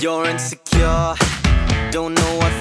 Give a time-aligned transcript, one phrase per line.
[0.00, 1.14] You're insecure,
[1.90, 2.59] don't know what.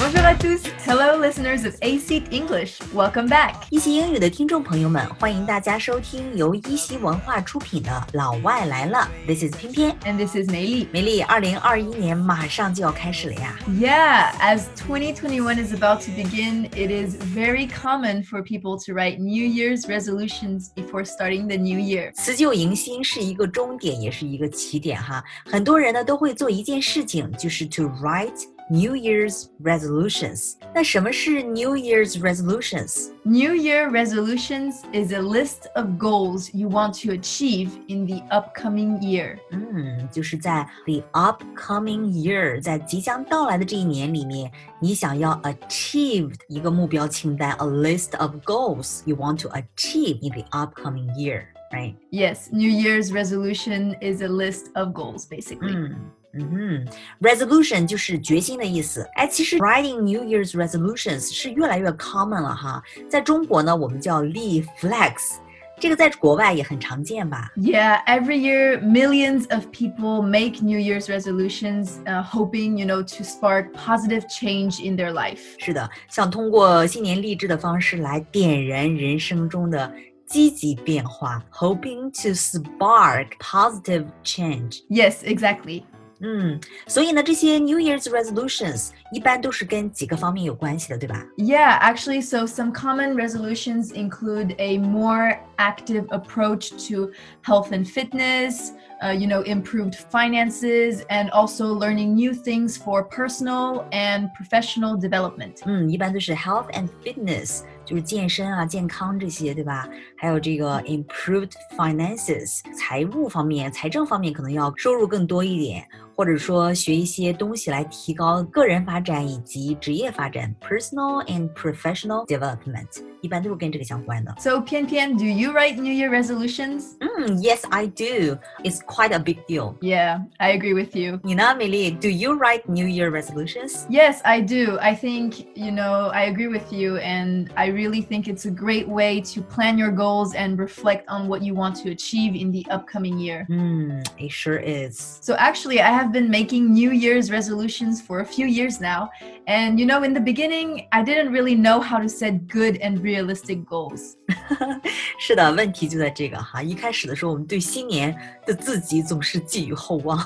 [0.00, 3.56] Bonjour à tous, hello listeners of AC English, welcome back.
[3.68, 9.06] 一席英语的听众朋友们，欢迎大家收听由一席文化出品的《老外来了》。
[9.26, 10.88] This is 翩翩，and this is 梅莉。
[10.90, 13.58] 梅莉，二零二一年马上就要开始了呀。
[13.78, 19.44] Yeah, as 2021 is about to begin, it is very common for people to write New
[19.44, 22.14] Year's resolutions before starting the new year.
[22.14, 25.22] 辞旧迎新是一个终点，也是一个起点哈。
[25.44, 28.46] 很多人呢都会做一件事情，就是 to write。
[28.69, 30.55] New Year's resolutions。
[30.73, 33.11] 那什么是 New Year's resolutions？
[33.23, 38.99] New Year resolutions is a list of goals you want to achieve in the upcoming
[39.01, 39.37] year.
[39.51, 50.43] 嗯，就是在 the upcoming year，在即将到来的这一年里面，你想要 achieve 一个目标清单，a list of goals you want to achieve in the
[50.57, 51.95] upcoming year。Right？
[52.09, 55.75] Yes, New Year's resolution is a list of goals, basically.
[55.75, 55.95] 嗯
[56.32, 56.86] 嗯哼
[57.20, 59.02] ，resolution 就是决心的意思。
[59.14, 62.82] 哎，其实 writing New Year's resolutions 是越来越 common 了哈。
[63.08, 65.38] 在中国呢，我们叫立 flags，
[65.80, 73.72] 这个在国外也很常见吧？Yeah, every year millions of people make New Year's resolutions, uh, hoping you know to spark
[73.72, 75.40] positive change in their life.
[75.58, 79.92] 是的，想通过新年立志的方式来点燃人生中的。
[80.30, 84.78] 积极变化, hoping to spark positive change.
[84.88, 85.82] Yes, exactly.
[86.21, 91.21] 嗯，所以呢，这些 New Year's resolutions 一般都是跟几个方面有关系的，对吧？
[91.37, 97.11] Yeah, actually, so some common resolutions include a more active approach to
[97.43, 103.83] health and fitness, uh, you know, improved finances, and also learning new things for personal
[103.91, 105.57] and professional development.
[105.65, 109.87] 嗯，一般都是 health and fitness，就是健身啊、健康这些，对吧？
[110.17, 115.85] 还有这个 improved finances，财务方面、财政方面可能要收入更多一点，
[116.20, 124.34] 或者说学一些东西来提高个人发展以及职业发展 （personal and professional development），一般都是跟这个相关的。
[124.38, 126.98] So Pian Pian, do you write New Year resolutions?
[127.40, 128.36] yes，I do.
[128.62, 129.76] It's quite a big deal.
[129.80, 131.20] Yeah, I agree with you.
[131.24, 133.86] 你呢，梅莉？Do you write New Year resolutions?
[133.88, 134.76] Yes, I do.
[134.78, 138.86] I think you know I agree with you, and I really think it's a great
[138.86, 142.66] way to plan your goals and reflect on what you want to achieve in the
[142.70, 143.46] upcoming year.
[143.46, 145.18] Hmm，it sure is.
[145.22, 149.09] So actually, I have been making New Year's resolutions for a few years now.
[149.47, 152.99] And, you know, in the beginning, I didn't really know how to set good and
[153.01, 154.15] realistic goals.
[155.19, 156.61] 是的，问题就在这个哈。
[156.61, 158.15] 一开始的时候，我们对新年
[158.45, 160.17] 的自己总是寄予厚望，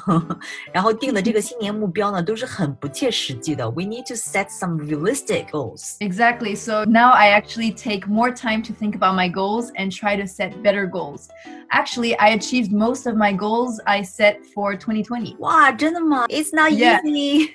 [0.71, 3.69] 然后定的这个新年目标呢，都是很不切实际的。
[3.69, 5.97] We need to set some realistic goals.
[5.99, 6.55] Exactly.
[6.55, 10.25] So now I actually take more time to think about my goals and try to
[10.25, 11.27] set better goals.
[11.71, 15.35] Actually, I achieved most of my goals I set for 2020.
[15.39, 17.50] 哇， 真的吗？It's not easy.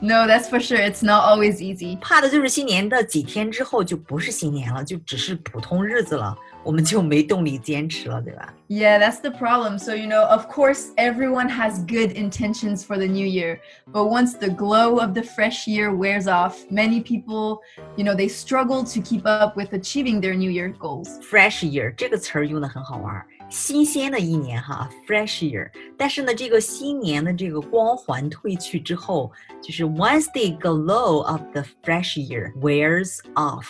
[0.00, 0.78] no, that's for sure.
[0.78, 1.96] It's not always easy.
[1.98, 8.53] 怕的就是新年的几天之后就不是新年了，就只是普通日子了，我们就没动力坚持了，对吧？
[8.67, 9.77] Yeah, that's the problem.
[9.79, 13.59] So, you know, of course, everyone has good intentions for the new year.
[13.91, 17.59] But once the glow of the fresh year wears off, many people,
[17.95, 21.19] you know, they struggle to keep up with achieving their new year goals.
[21.21, 25.69] Fresh year 这个词儿用的很好玩儿，新鲜的一年哈，fresh year。
[25.97, 29.31] 但是呢，这个新年的这个光环褪去之后，
[29.61, 33.67] 就是 once the glow of the fresh year wears off。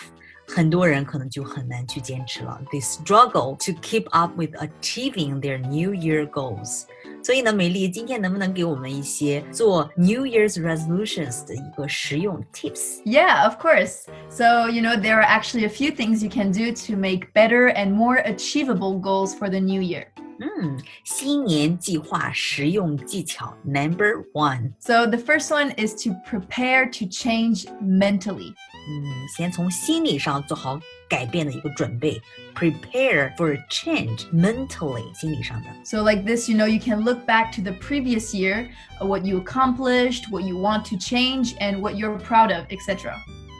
[0.54, 2.60] 很多人可能就很难去坚持了。
[2.70, 6.82] They struggle to keep up with achieving their New Year goals。
[7.24, 13.00] 所以呢，梅莉今天能不能给我们一些做 New Year's resolutions 的一个实用 tips?
[13.04, 14.06] Yeah, of course.
[14.28, 17.72] So you know there are actually a few things you can do to make better
[17.74, 20.08] and more achievable goals for the new year.
[20.38, 24.72] Hmm, 嗯，新年计划实用技巧 number one.
[24.80, 28.54] So the first one is to prepare to change mentally.
[28.89, 30.79] 嗯，先从心理上做好
[31.09, 32.21] 改变的一个准备，
[32.55, 35.67] prepare for a change mentally，心理上的。
[35.83, 38.69] So, like this, you know, you can look back to the previous year,
[39.00, 43.13] uh, what you accomplished, what you want to change, and what you're proud of, etc.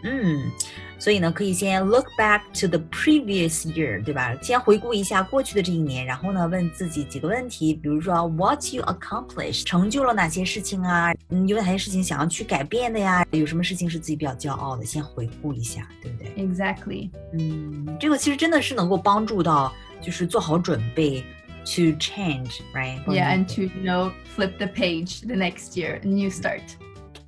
[0.04, 0.52] 嗯，
[1.02, 4.36] 所以呢，可以先 look back to the previous year，对吧？
[4.42, 11.14] 先回顾一下过去的这一年，然后呢，问自己几个问题，比如说 what you accomplished，成就了哪些事情啊？
[11.30, 13.26] 嗯，有哪些事情想要去改变的呀？
[13.32, 14.84] 有什么事情是自己比较骄傲的？
[14.86, 16.32] 先回顾一下，对不对？
[16.36, 17.10] Exactly.
[17.34, 19.72] 嗯，这个其实真的是能够帮助到，
[20.02, 21.22] 就是做好准备
[21.66, 23.04] to change，right？
[23.06, 26.62] Yeah, and to, you know, flip the page the next year, a new start.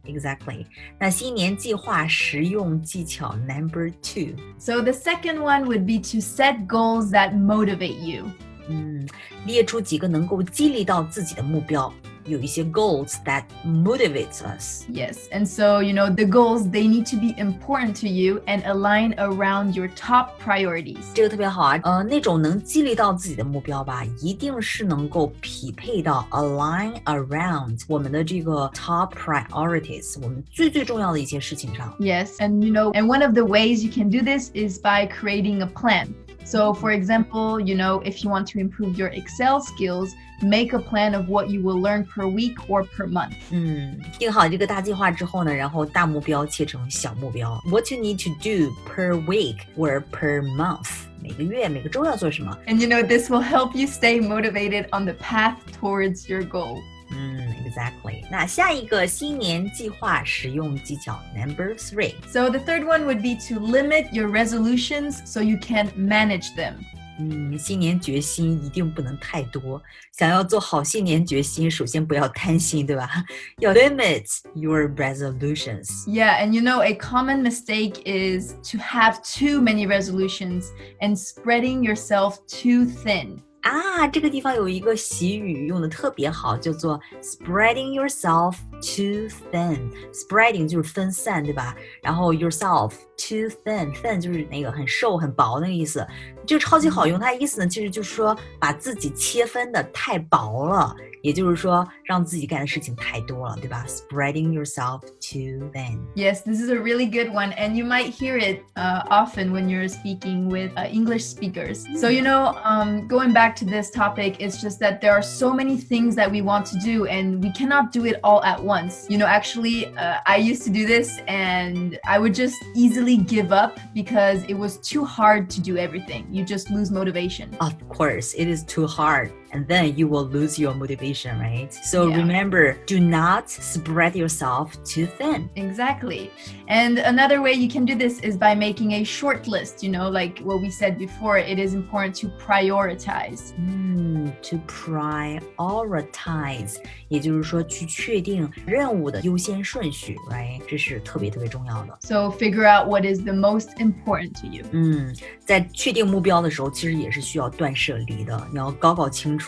[0.06, 0.66] Exactly。
[1.00, 8.26] 那新年计划实用技巧 Number two， So, the second one would be to set goals that motivate you.
[8.68, 9.08] 嗯，
[9.46, 11.92] 列出几个能够激励到自己的目标
[12.26, 14.84] 有一些 goals that motivates us。
[14.88, 18.62] Yes, and so, you know, the goals, they need to be important to you and
[18.66, 21.00] align around your top priorities.
[21.14, 31.92] 这个特别好啊，呃，那种能激励到自己的目标吧，一定是能够匹配到 align around 我们的这个 top priorities，我们最最重要的一些事情上。
[32.00, 35.08] Yes, and you know, and one of the ways you can do this is by
[35.08, 36.10] creating a plan.
[36.46, 40.10] So, for example, you know, if you want to improve your Excel skills,
[40.42, 43.36] make a plan of what you will learn per week or per month.
[43.52, 47.62] 嗯，定好这个大计划之后呢，然后大目标切成小目标。
[47.66, 50.90] What you need to do per week or per month？
[51.22, 52.58] 每个月、每个周要做什么？
[52.66, 56.80] And you know, this will help you stay motivated on the path towards your goal.
[57.12, 57.43] 嗯
[57.74, 58.24] ，exactly。
[58.32, 62.16] 那下一个新年计划实用技巧 number three。
[62.28, 66.76] So, the third one would be to limit your resolutions so you can manage them.
[67.22, 69.82] 嗯，新年决心一定不能太多。
[70.18, 73.10] 想要做好新年决心，首先不要贪心，对吧？
[73.58, 74.24] 要 limit
[74.56, 76.08] your resolutions。
[76.08, 80.68] Yeah, and you know, a common mistake is to have too many resolutions
[81.02, 83.42] and spreading yourself too thin.
[83.64, 91.76] 啊，这个地方有一个习语用的特别好，叫做 spreading yourself too thin。spreading 就是分散，对吧？
[92.02, 96.08] 然后 yourself too thin，thin 就是那个很瘦很薄那个意思。
[96.48, 103.86] 这个超级好用，它的意思呢，其实就是说把自己切分的太薄了，也就是说让自己干的事情太多了，对吧？
[103.88, 106.00] spreading yourself too thin。
[106.16, 109.68] Yes, this is a really good one, and you might hear it uh, often when
[109.68, 111.86] you're speaking with uh, English speakers.
[112.00, 115.53] So, you know, um, going back to this topic, it's just that there are so
[115.53, 119.07] many things that we want to do, and we cannot do it all at once.
[119.09, 123.53] You know, actually, uh, I used to do this, and I would just easily give
[123.53, 126.27] up because it was too hard to do everything.
[126.31, 127.57] You just lose motivation.
[127.61, 131.74] Of course, it is too hard, and then you will lose your motivation, right?
[131.74, 132.18] So Yeah.
[132.18, 135.50] remember, do not spread yourself too thin.
[135.56, 136.30] Exactly.
[136.68, 139.82] And another way you can do this is by making a short list.
[139.84, 143.54] You know, like what we said before, it is important to prioritize.
[143.58, 146.76] 嗯，to prioritize，
[147.08, 150.62] 也就是说去确定任务的优先顺序，right？
[150.68, 151.98] 这是特别特别重要的。
[152.02, 154.64] So figure out what is the most important to you.
[154.72, 158.48] 嗯，在确定目标的时候，其实也是需要断舍离的。
[158.52, 159.40] 你要搞搞清楚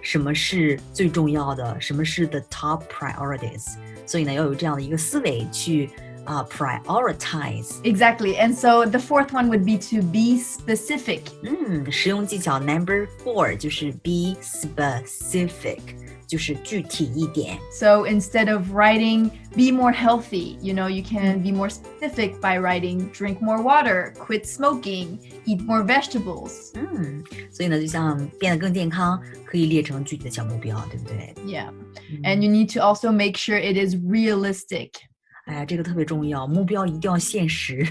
[0.00, 3.74] 什么是最重要的，什么是 the top priorities。
[4.06, 5.90] 所以呢，要有这样的一个思维去
[6.24, 7.80] 啊、prioritize。
[7.82, 8.38] Exactly.
[8.38, 11.22] And so the fourth one would be to be specific.
[11.42, 15.80] 嗯，实用技巧 number four 就是 be specific，
[16.32, 17.58] 就是具体一点。
[17.72, 22.58] So instead of writing, be more healthy, you know, you can be more specific by
[22.58, 26.72] writing, drink more water, quit smoking, eat more vegetables.
[26.74, 31.34] 嗯，所以呢，就像变得更健康，可以列成具体的小目标，对不对？
[31.46, 31.70] Yeah.
[32.10, 34.92] 嗯 And you need to also make sure it is realistic.
[35.46, 37.82] 哎呀，这个特别重要，目标一定要现实，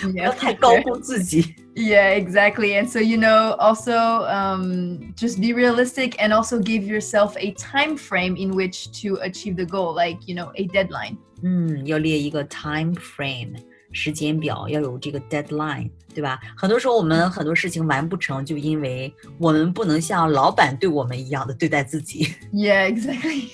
[0.00, 0.82] 不 Yeah, 要 for 太高 sure.
[0.82, 1.54] 估自己。
[1.74, 2.80] Yeah, exactly.
[2.80, 3.92] And so, you know, also
[4.26, 9.56] um, just be realistic and also give yourself a time frame in which to achieve
[9.56, 11.18] the goal, like, you know, a deadline.
[11.42, 13.56] 嗯，要列一个 time frame
[13.92, 16.40] 时间表，要有这个 deadline，对吧？
[16.56, 22.34] 很多时候我们很多事情完不成，就因为我们不能像老板对我们一样的对待自己。
[22.52, 23.50] Yeah, exactly.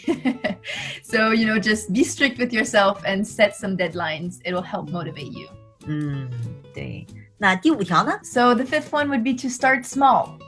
[1.03, 4.39] so, you know, just be strict with yourself and set some deadlines.
[4.45, 5.49] It'll help motivate you.
[5.87, 6.31] 嗯，
[6.75, 7.07] 对。
[7.37, 8.13] 那第五条呢？
[8.23, 10.39] So, the fifth one would be to start small.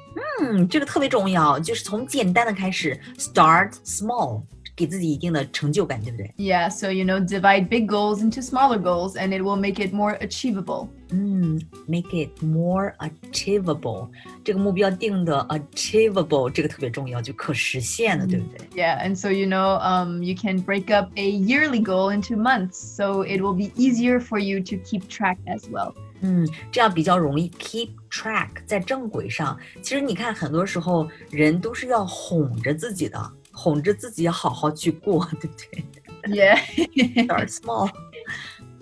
[0.41, 4.43] 嗯，这个特别重要，就是从简单的开始，start small，
[4.77, 6.33] 给自己一定的成就感，对不对？
[6.39, 9.93] Yeah, so, you know, divide big goals into smaller goals and it will make it
[9.93, 10.89] more achievable.
[11.13, 14.09] 嗯，make it more achievable，
[14.45, 18.83] 这个目标定的 achievable，这个特别重要，就可实现的，对不对？
[18.83, 22.75] Yeah, and so you know, um, you can break up a yearly goal into months,
[22.75, 25.93] so it will be easier for you to keep track as well.
[26.23, 29.59] 嗯，这样比较容易 keep track，在正轨上。
[29.83, 33.19] 其实你看，很多时候人都是要哄着自己的，
[33.55, 35.85] 哄着自己要好好去过，对不对
[36.29, 36.59] Yeah.
[37.27, 37.91] ？Start small。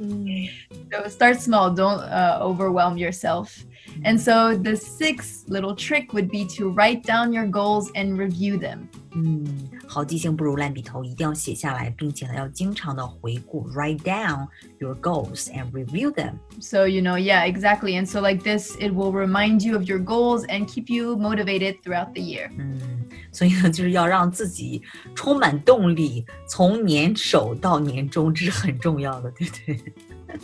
[0.01, 0.49] 嗯
[0.93, 1.75] so start small.
[1.75, 3.65] Don't uh, overwhelm yourself.
[4.05, 8.59] And so the sixth little trick would be to write down your goals and review
[8.59, 8.89] them.
[9.15, 9.45] 嗯，
[9.87, 14.47] 好记性不如烂笔头，一定要写下来，并且呢，要经常的回顾，write down
[14.79, 16.35] your goals and review them。
[16.61, 17.99] So you know, yeah, exactly.
[17.99, 21.77] And so like this, it will remind you of your goals and keep you motivated
[21.83, 22.51] throughout the year.
[22.59, 22.79] 嗯，
[23.33, 24.83] 所以呢，就是要让自己
[25.15, 29.95] 充满动力，从年首到年终，这是很重要的，对不对？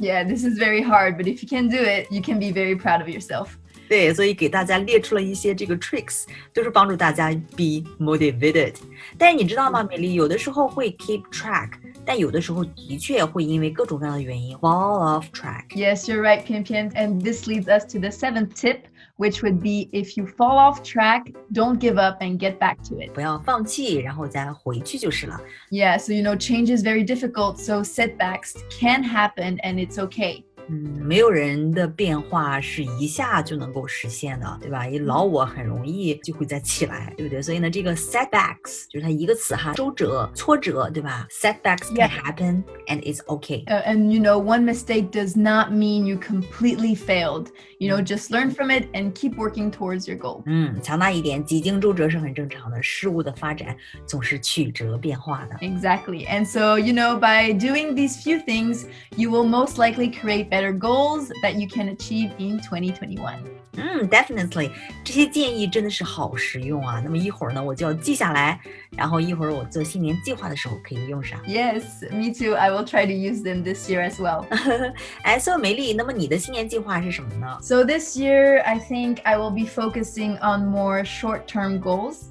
[0.01, 2.75] Yeah, this is very hard, but if you can do it, you can be very
[2.75, 3.59] proud of yourself.
[3.90, 8.76] 对，所以给大家列出了一些这个 tricks，就是帮助大家 be motivated。
[9.18, 11.72] 但你知道吗，梅莉有的时候会 keep track。
[12.06, 15.68] 但有的时候的确会因为各种各样的原因 fall off track.
[15.76, 16.92] Yes, you're right, Pian Pian.
[16.92, 18.84] And this leads us to the seventh tip,
[19.18, 22.96] which would be if you fall off track, don't give up and get back to
[22.96, 23.12] it.
[23.14, 25.40] 不要放弃，然后再回去就是了.
[25.72, 30.44] Yeah, so you know, change is very difficult, so setbacks can happen and it's okay.
[30.69, 34.89] 嗯，没有人的变化是一下就能够实现的，对吧？
[34.89, 37.43] 一老我很容易就会再起来，对不对？
[37.43, 41.27] 所以呢，这个 setbacks 就是它一个词哈，周折、挫折，对吧？
[41.31, 42.09] Setbacks can Yeah.
[42.09, 43.65] happen and it's okay。
[43.67, 47.49] Uh, and you know, one mistake does not mean you completely failed.
[47.79, 50.45] You know, just learn from it and keep working towards your goal.
[50.47, 52.83] 嗯，强大一点，几经周折是很正常的。
[52.83, 55.57] 事物的发展总是曲折变化的。
[55.57, 56.27] Exactly.
[56.27, 58.87] And so, you know, by doing these few things,
[59.17, 63.40] you will most likely create better goals that you can achieve in 2021.
[63.78, 64.72] 嗯，definitely，
[65.06, 67.00] 这些建议真的是好实用啊！
[67.02, 68.60] 那么一会儿呢，我就要记下来，
[68.98, 71.40] 然后一会儿我做新年计划的时候可以用上。
[71.44, 72.56] Yes, mm, me too.
[72.56, 74.44] I will try to use them this year as well.
[75.24, 82.24] 哎，所以梅莉，那么你的新年计划是什么呢？So this year, I think I will be focusing on more short-term goals.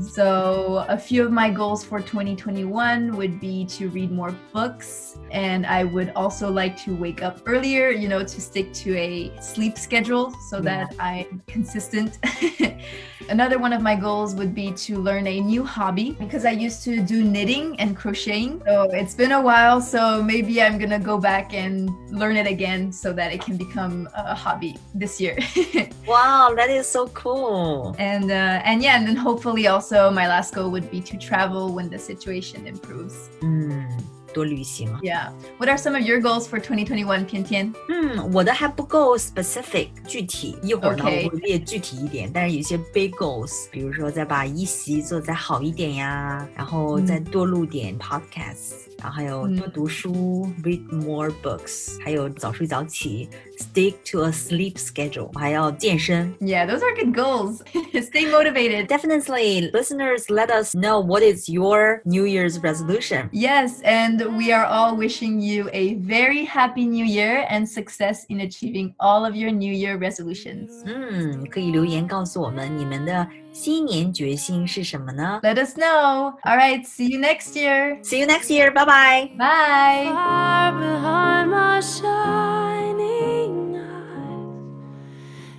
[0.00, 5.66] So a few of my goals for 2021 would be to read more books and
[5.66, 9.76] I would also like to wake up earlier, you know, to stick to a sleep
[9.78, 10.86] schedule so Yeah.
[10.86, 12.18] that I'm consistent.
[13.28, 16.84] Another one of my goals would be to learn a new hobby because I used
[16.84, 18.62] to do knitting and crocheting.
[18.66, 22.46] So it's been a while, so maybe I'm going to go back and learn it
[22.46, 25.36] again so that it can become a hobby this year.
[26.06, 27.96] Wow, that is so cool.
[27.98, 31.72] and uh, and yeah, and then hopefully also my last goal would be to travel
[31.72, 33.14] when the situation improves.
[33.40, 33.86] Hmm, 嗯，
[34.34, 34.90] 多旅行。
[35.02, 35.30] Yeah.
[35.58, 37.72] What are some of your goals for 2021, 翩翩？
[37.88, 41.24] 嗯，我的还不够 hmm, specific 具体，一会儿呢 Okay.
[41.24, 42.30] 我会列具体一点。
[42.32, 48.72] 但是有一些 big goals，比如说再把一席做得再好一点呀，然后再多录点 podcast。
[49.05, 56.33] 然后还有多嗯读书、read more books，还有早睡早起，stick to a sleep schedule，还要健身。
[56.39, 57.61] Yeah, those are good goals.
[57.93, 58.87] Stay motivated.
[58.87, 63.29] Definitely, listeners, let us know what is your New Year's resolution.
[63.31, 68.41] Yes, and we are all wishing you a very happy new year and success in
[68.41, 70.69] achieving all of your new year resolutions.
[70.85, 76.33] 嗯，可以留言告诉我们你们的 新年决心是什么呢 Let us know.
[76.43, 77.99] All right, see you next year.
[78.03, 78.71] ？See you next year.
[78.71, 79.31] Bye bye.
[79.37, 80.05] Bye.
[80.05, 84.47] far behind my shining eyes,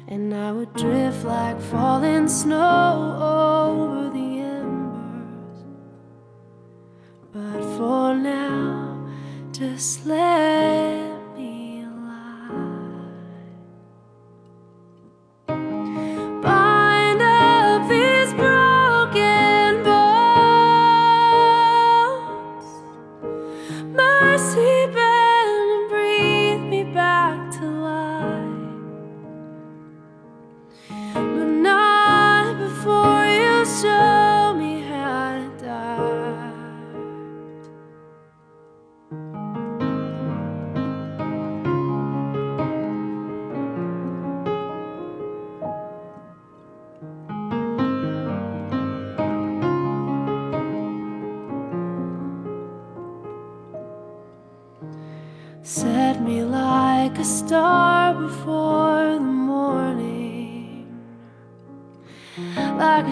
[0.09, 5.65] and I would drift like falling snow over the embers.
[7.33, 9.07] But for now,
[9.53, 10.86] just let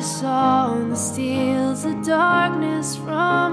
[0.06, 3.45] A song that steals the darkness from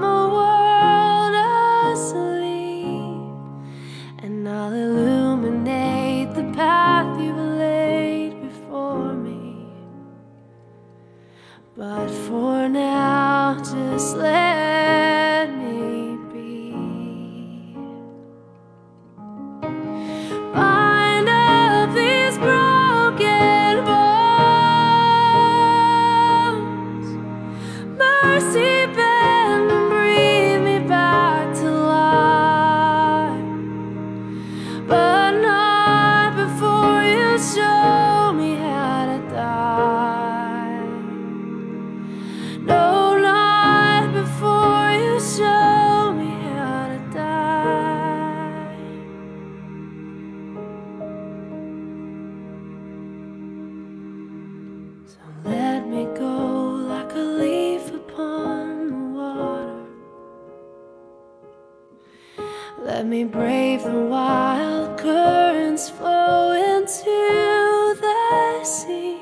[63.03, 69.17] Let me brave the wild currents flow into the sea,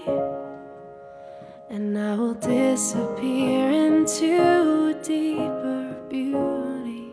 [1.67, 7.11] and I will disappear into deeper beauty.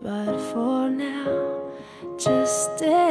[0.00, 1.70] But for now,
[2.16, 3.01] just stay.